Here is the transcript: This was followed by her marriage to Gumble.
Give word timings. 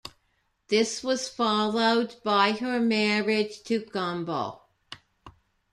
This 0.69 1.03
was 1.03 1.29
followed 1.29 2.15
by 2.23 2.53
her 2.53 2.79
marriage 2.79 3.61
to 3.65 3.81
Gumble. 3.85 4.63